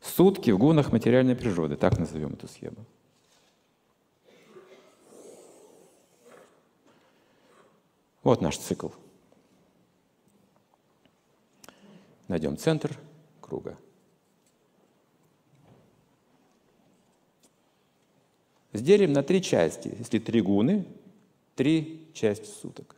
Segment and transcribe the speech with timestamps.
[0.00, 2.84] Сутки в гунах материальной природы, так назовем эту схему.
[8.22, 8.88] Вот наш цикл.
[12.28, 12.96] Найдем центр
[13.40, 13.76] круга.
[18.72, 19.94] Сделим на три части.
[19.98, 20.86] Если три гуны,
[21.56, 22.94] три части суток.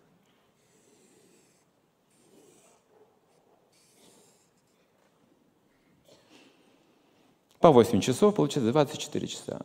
[7.62, 9.60] По 8 часов получается 24 часа.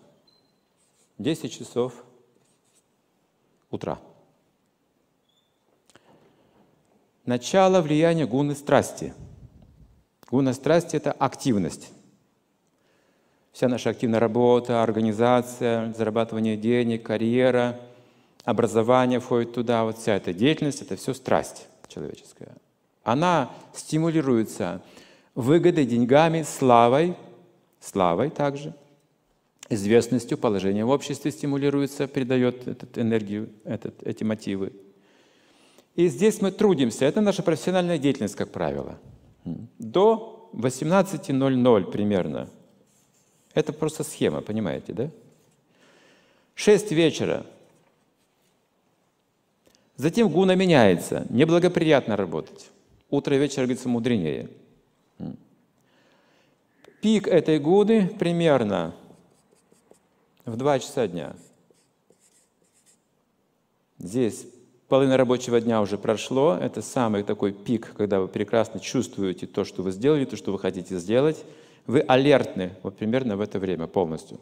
[1.17, 1.93] 10 часов
[3.71, 3.97] утра.
[7.25, 9.15] Начало влияния гуны страсти.
[10.29, 11.89] Гуна страсти– это активность.
[13.51, 17.79] Вся наша активная работа, организация, зарабатывание денег, карьера,
[18.43, 19.85] образование входит туда.
[19.85, 22.51] Вот вся эта деятельность– это все страсть человеческая.
[23.03, 24.83] Она стимулируется
[25.33, 27.17] выгодой, деньгами, славой–
[27.79, 28.73] славой также,
[29.69, 34.73] известностью, положением в обществе стимулируется, придает эту энергию, этот, эти мотивы.
[35.95, 37.05] И здесь мы трудимся.
[37.05, 38.99] Это наша профессиональная деятельность, как правило.
[39.79, 42.49] До 18.00 примерно.
[43.53, 45.09] Это просто схема, понимаете, да?
[46.53, 47.45] 6 вечера.
[49.95, 51.25] Затем гуна меняется.
[51.29, 52.69] Неблагоприятно работать.
[53.09, 54.49] Утро и вечер, говорится, мудренее.
[57.01, 58.95] Пик этой годы примерно
[60.45, 61.35] в 2 часа дня.
[63.99, 64.47] Здесь
[64.87, 66.57] половина рабочего дня уже прошло.
[66.59, 70.59] Это самый такой пик, когда вы прекрасно чувствуете то, что вы сделали, то, что вы
[70.59, 71.43] хотите сделать.
[71.85, 74.39] Вы алертны вот примерно в это время полностью.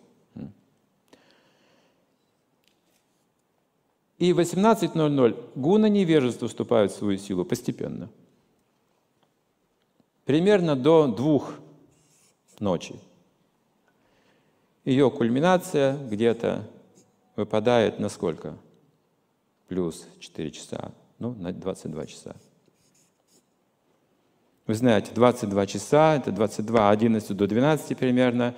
[4.18, 8.10] И в 18.00 гуна невежества вступают в свою силу постепенно.
[10.24, 11.54] Примерно до двух
[12.60, 12.96] ночи.
[14.84, 16.68] Ее кульминация где-то
[17.36, 18.58] выпадает на сколько?
[19.68, 22.36] Плюс 4 часа, ну, на 22 часа.
[24.68, 28.56] Вы знаете, 22 часа, это 22, 11 до 12 примерно.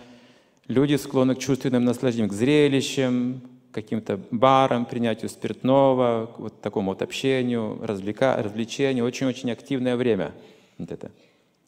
[0.68, 7.80] Люди склонны к чувственным наслаждениям, к зрелищам, каким-то барам, принятию спиртного, вот такому вот общению,
[7.82, 9.06] развлека, развлечению.
[9.06, 10.34] Очень-очень активное время.
[10.78, 11.12] Вот это.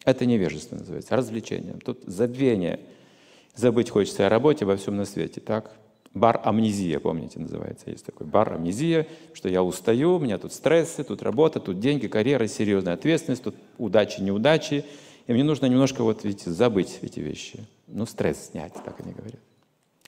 [0.06, 1.80] Это невежество называется, развлечением.
[1.80, 2.80] Тут забвение.
[3.56, 5.74] Забыть хочется о работе во всем на свете, так?
[6.14, 7.92] Бар-амнезия, помните, называется.
[7.92, 12.48] Есть такой бар-амнезия, что я устаю, у меня тут стрессы, тут работа, тут деньги, карьера,
[12.48, 14.86] серьезная ответственность, тут удачи, неудачи.
[15.28, 17.60] И мне нужно немножко вот, видите, забыть эти вещи.
[17.88, 19.42] Ну, стресс снять, так они говорят.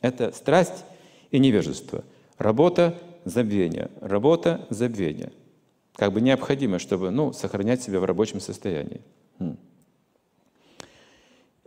[0.01, 0.83] Это страсть
[1.29, 2.03] и невежество.
[2.39, 3.91] Работа, забвение.
[4.01, 5.31] Работа, забвение.
[5.95, 9.01] Как бы необходимо, чтобы ну, сохранять себя в рабочем состоянии.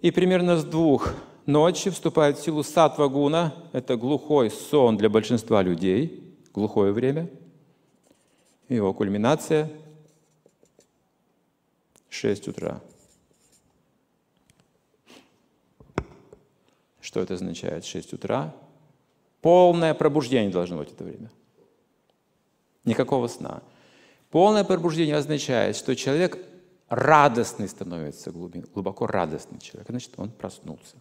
[0.04, 1.14] И примерно с двух
[1.46, 3.54] ночи вступает в силу сатва гуна.
[3.72, 7.30] Это глухой сон для большинства людей, глухое время.
[8.68, 9.70] Его кульминация—
[12.10, 12.82] 6 утра.
[17.00, 18.54] Что это означает 6 утра?
[19.40, 21.30] Полное пробуждение должно быть в это время.
[22.84, 23.62] Никакого сна.
[24.30, 26.36] Полное пробуждение означает, что человек
[26.94, 30.96] радостный становится, глубоко радостный человек, значит, он проснулся.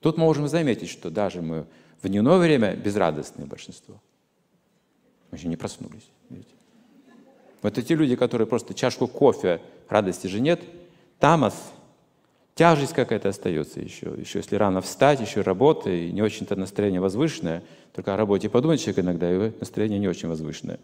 [0.00, 1.66] Тут мы можем заметить, что даже мы
[2.00, 4.00] в дневное время безрадостные большинство.
[5.30, 6.08] Мы еще не проснулись.
[6.30, 6.50] Видите?
[7.62, 10.60] Вот эти люди, которые просто чашку кофе, радости же нет,
[11.18, 11.72] тамас,
[12.54, 14.14] тяжесть какая-то остается еще.
[14.16, 18.80] Еще если рано встать, еще работа, и не очень-то настроение возвышенное, только о работе подумать
[18.80, 20.78] человек иногда, и настроение не очень возвышенное.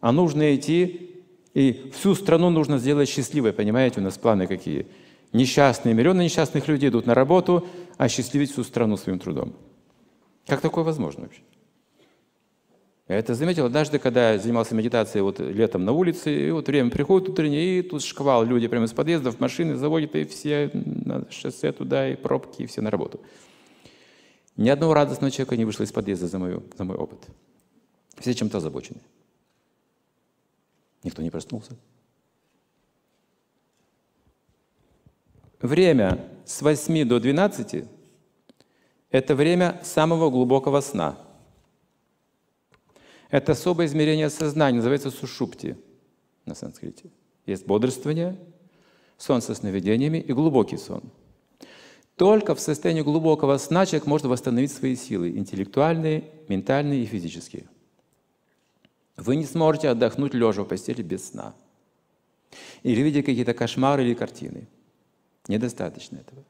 [0.00, 1.11] А нужно идти
[1.54, 4.86] и всю страну нужно сделать счастливой, понимаете, у нас планы какие.
[5.32, 9.54] Несчастные, миллионы несчастных людей идут на работу, а счастливить всю страну своим трудом.
[10.46, 11.42] Как такое возможно вообще?
[13.08, 16.90] Я это заметил однажды, когда я занимался медитацией вот летом на улице, и вот время
[16.90, 21.72] приходит утреннее, и тут шквал, люди прямо из подъездов, машины заводят, и все на шоссе
[21.72, 23.20] туда, и пробки, и все на работу.
[24.56, 27.20] Ни одного радостного человека не вышло из подъезда за, мою, за мой опыт.
[28.18, 29.00] Все чем-то озабочены.
[31.02, 31.76] Никто не проснулся.
[35.60, 37.84] Время с 8 до 12–
[39.10, 41.18] это время самого глубокого сна.
[43.30, 45.76] Это особое измерение сознания, называется сушупти
[46.44, 47.10] на санскрите.
[47.46, 48.38] Есть бодрствование,
[49.16, 51.02] сон со сновидениями и глубокий сон.
[52.16, 57.66] Только в состоянии глубокого сна человек может восстановить свои силы– интеллектуальные, ментальные и физические.
[59.16, 61.54] Вы не сможете отдохнуть лежа в постели без сна.
[62.82, 64.66] Или видя какие-то кошмары или картины.
[65.48, 66.42] Недостаточно этого.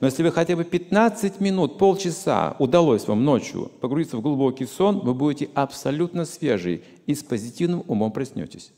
[0.00, 5.00] Но если вы хотя бы 15 минут, полчаса удалось вам ночью погрузиться в глубокий сон,
[5.00, 8.72] вы будете абсолютно свежий и с позитивным умом проснетесь.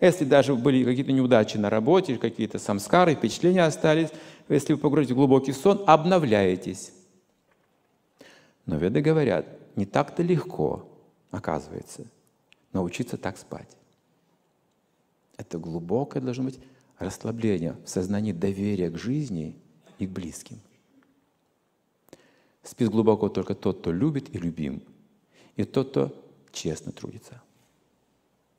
[0.00, 4.10] Если даже были какие-то неудачи на работе, какие-то самскары, впечатления остались,
[4.48, 6.92] если вы погрузите в глубокий сон, обновляетесь.
[8.66, 10.87] Но веды говорят, не так-то легко,
[11.30, 12.06] оказывается,
[12.72, 13.76] научиться так спать.
[15.36, 16.58] Это глубокое должно быть
[16.98, 19.56] расслабление в сознании доверия к жизни
[19.98, 20.60] и к близким.
[22.62, 24.82] Спит глубоко только тот, кто любит и любим,
[25.56, 27.40] и тот, кто честно трудится.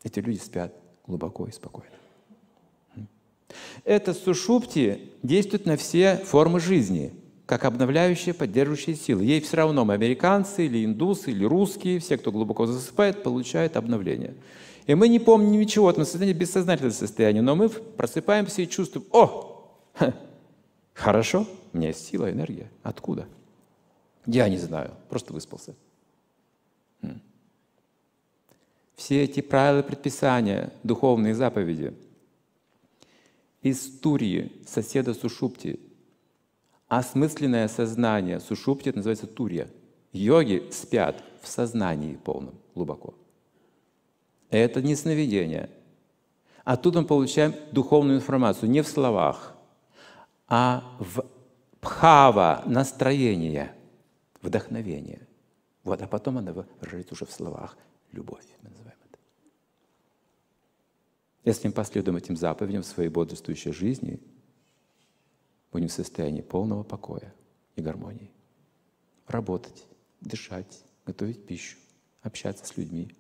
[0.04, 0.74] Эти люди спят
[1.06, 1.94] глубоко и спокойно.
[3.83, 7.13] Это сушупти действует на все формы жизни,
[7.50, 9.24] как обновляющая, поддерживающая силы.
[9.24, 14.36] Ей все равно, мы американцы или индусы, или русские, все, кто глубоко засыпает, получают обновление.
[14.86, 19.68] И мы не помним ничего, это состояние бессознательное состояние, но мы просыпаемся и чувствуем, о,
[19.96, 20.13] ха,
[20.94, 22.69] хорошо, у меня есть сила, энергия.
[22.84, 23.28] Откуда?
[24.28, 25.74] Я не знаю, просто выспался.
[28.95, 31.95] Все эти правила, предписания, духовные заповеди
[33.63, 35.80] из Турии, соседа Сушупти,
[36.89, 39.69] осмысленное сознание, Сушупти это называется Турия.
[40.12, 43.13] Йоги спят в сознании полном, глубоко.
[44.50, 45.69] Это не сновидение.
[46.65, 49.56] Оттуда мы получаем духовную информацию не в словах,
[50.47, 51.25] а в
[51.80, 53.74] пхава, настроение,
[54.42, 55.27] вдохновение.
[55.83, 57.77] Вот, а потом она выражается уже в словах.
[58.12, 59.19] Любовь, мы называем это.
[61.45, 64.19] Если мы последуем этим заповедям в своей бодрствующей жизни,
[65.71, 67.33] будем в состоянии полного покоя
[67.75, 68.31] и гармонии.
[69.27, 69.86] Работать,
[70.21, 71.77] дышать, готовить пищу,
[72.21, 73.12] общаться с людьми–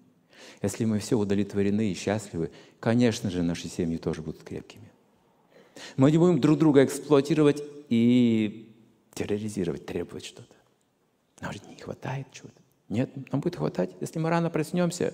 [0.61, 4.91] если мы все удовлетворены и счастливы, конечно же, наши семьи тоже будут крепкими.
[5.95, 8.73] Мы не будем друг друга эксплуатировать и
[9.13, 10.53] терроризировать, требовать что-то.
[11.41, 12.61] Нам же не хватает чего-то.
[12.89, 15.13] Нет, нам будет хватать, если мы рано проснемся.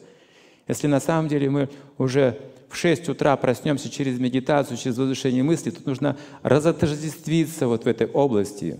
[0.67, 2.39] Если на самом деле мы уже
[2.69, 8.07] в 6 утра проснемся через медитацию, через возвышение мысли, тут нужно разотождествиться вот в этой
[8.07, 8.79] области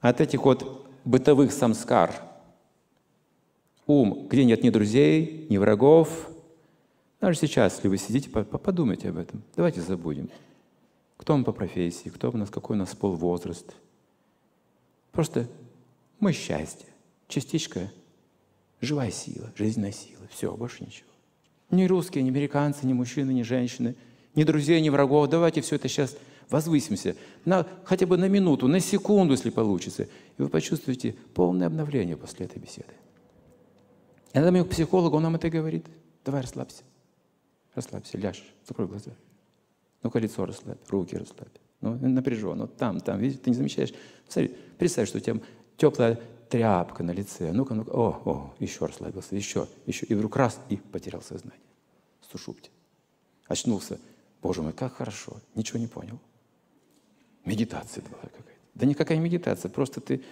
[0.00, 2.14] от этих вот бытовых самскар–
[3.90, 6.30] ум, где нет ни друзей, ни врагов.
[7.20, 9.42] Даже сейчас, если вы сидите, подумайте об этом.
[9.56, 10.30] Давайте забудем.
[11.16, 13.74] Кто мы по профессии, кто у нас, какой у нас пол, возраст.
[15.12, 15.48] Просто
[16.18, 16.86] мы счастье,
[17.28, 17.90] частичка,
[18.80, 20.22] живая сила, жизненная сила.
[20.30, 21.08] Все, больше ничего.
[21.70, 23.94] Ни русские, ни американцы, ни мужчины, ни женщины,
[24.34, 25.28] ни друзей, ни врагов.
[25.28, 26.16] Давайте все это сейчас
[26.48, 30.04] возвысимся на, хотя бы на минуту, на секунду, если получится.
[30.04, 32.92] И вы почувствуете полное обновление после этой беседы.
[34.32, 35.86] Иногда мы к психологу, он нам это говорит.
[36.24, 36.82] Давай расслабься.
[37.74, 39.12] Расслабься, ляжь, закрой глаза.
[40.02, 41.48] Ну-ка лицо расслабь, руки расслабь.
[41.80, 43.92] Ну, напряжен, ну там, там, видишь, ты не замечаешь.
[44.28, 45.40] Смотри, представь, что у тебя
[45.76, 46.20] теплая
[46.50, 47.52] тряпка на лице.
[47.52, 50.04] Ну-ка, ну-ка, о, о, еще расслабился, еще, еще.
[50.06, 51.60] И вдруг раз, и потерял сознание.
[52.30, 52.70] Сушупте.
[53.46, 53.98] Очнулся.
[54.42, 55.36] Боже мой, как хорошо.
[55.54, 56.18] Ничего не понял.
[57.44, 58.50] Медитация была какая-то.
[58.74, 60.22] Да никакая медитация, просто ты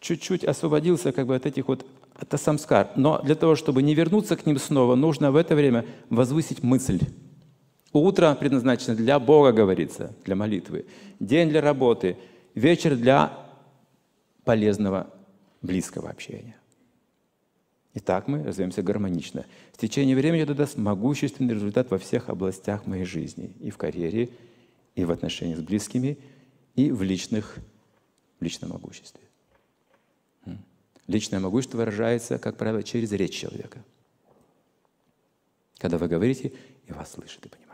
[0.00, 1.86] чуть-чуть освободился как бы от этих вот
[2.18, 2.90] это самскар.
[2.96, 7.00] Но для того, чтобы не вернуться к ним снова, нужно в это время возвысить мысль.
[7.92, 10.86] Утро предназначено для Бога, говорится, для молитвы.
[11.18, 12.16] День для работы.
[12.54, 13.32] Вечер для
[14.44, 15.10] полезного,
[15.62, 16.56] близкого общения.
[17.92, 19.44] И так мы развиваемся гармонично.
[19.72, 23.52] В течение времени это даст могущественный результат во всех областях моей жизни.
[23.60, 24.30] И в карьере,
[24.94, 26.18] и в отношениях с близкими,
[26.76, 27.58] и в, личных,
[28.38, 29.20] в личном могуществе.
[31.08, 33.82] Личное могущество выражается, как правило, через речь человека.
[35.78, 36.52] Когда вы говорите,
[36.86, 37.70] и вас слышат и понимают.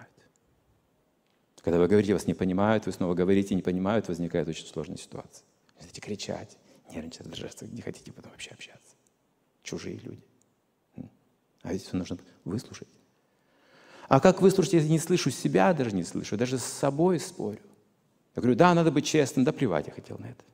[1.60, 5.44] Когда вы говорите, вас не понимают, вы снова говорите, не понимают, возникает очень сложная ситуация.
[5.78, 6.56] Хотите кричать,
[6.96, 8.96] нервничать, раздражаться, не хотите потом вообще общаться.
[9.62, 10.22] Чужие люди.
[11.62, 12.88] А ведь нужно выслушать.
[14.08, 17.60] А как выслушать, если не слышу себя, даже не слышу, даже с собой спорю?
[18.36, 20.44] Я говорю, да, надо быть честным, да плевать я хотел на это.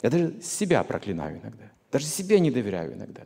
[0.00, 1.70] Я даже себя проклинаю иногда.
[1.90, 3.22] Даже себе не доверяю иногда.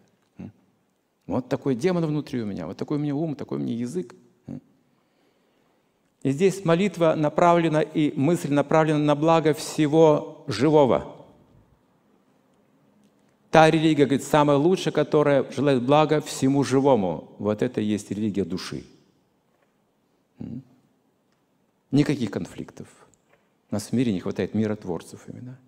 [1.26, 4.14] Вот такой демон внутри у меня, вот такой у меня ум, такой у меня язык.
[6.22, 11.15] И здесь молитва направлена и мысль направлена на благо всего живого.
[13.56, 17.32] Та религия, говорит, самая лучшая, которая желает блага всему живому.
[17.38, 18.84] Вот это и есть религия души.
[21.90, 22.86] Никаких конфликтов.
[23.70, 25.58] У нас в мире не хватает миротворцев именно.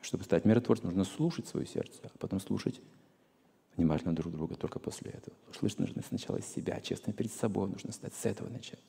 [0.00, 2.80] Чтобы стать миротворцем, нужно слушать свое сердце, а потом слушать
[3.76, 5.36] внимательно друг друга только после этого.
[5.52, 8.80] Слышать нужно сначала себя, честно перед собой нужно стать, с этого начать.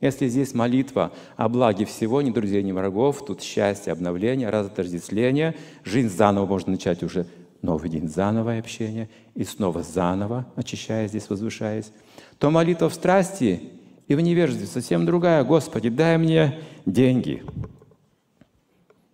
[0.00, 6.08] Если здесь молитва о благе всего, ни друзей, ни врагов, тут счастье, обновление, разотождествление, жизнь
[6.08, 7.26] заново можно начать уже
[7.62, 11.90] новый день заново общение и снова заново, очищаясь здесь, возвышаясь,
[12.38, 13.70] то молитва в страсти
[14.06, 15.42] и в невежестве совсем другая.
[15.44, 17.42] Господи, дай мне деньги,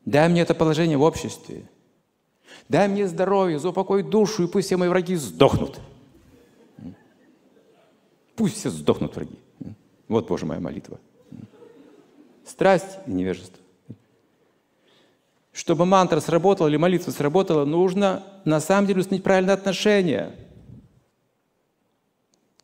[0.04, 1.62] дай мне это положение в обществе,
[2.68, 5.78] дай мне здоровье, заупокой душу, и пусть все мои враги сдохнут.
[8.34, 9.38] Пусть все сдохнут враги.
[10.10, 10.98] Вот, Боже, моя молитва.
[12.44, 13.62] Страсть и невежество.
[15.52, 20.34] Чтобы мантра сработала или молитва сработала, нужно на самом деле установить правильное отношение.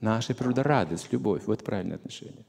[0.00, 1.42] Наша природа– радость, любовь.
[1.46, 2.44] Вот правильное отношение.